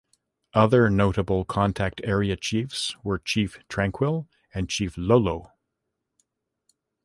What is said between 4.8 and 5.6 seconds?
Lolo.